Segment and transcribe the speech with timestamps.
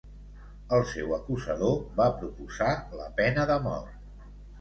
[0.77, 4.27] El seu acusador va proposar la pena de mort.